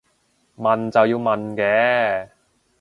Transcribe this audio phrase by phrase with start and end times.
[0.57, 2.29] 問就要問嘅